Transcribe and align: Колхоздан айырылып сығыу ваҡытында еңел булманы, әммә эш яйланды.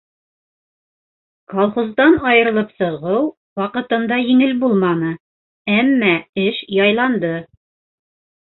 Колхоздан 1.53 2.15
айырылып 2.31 2.71
сығыу 2.79 3.29
ваҡытында 3.61 4.19
еңел 4.23 4.57
булманы, 4.65 5.13
әммә 5.77 6.19
эш 6.49 6.67
яйланды. 6.81 7.35